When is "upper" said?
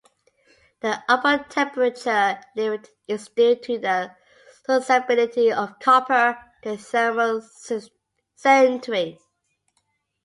1.07-1.47